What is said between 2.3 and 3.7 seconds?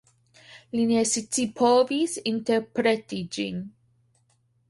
interpreti ĝin.